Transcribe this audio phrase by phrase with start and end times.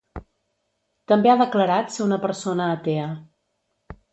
[1.11, 3.07] També ha declarat ser una persona atea.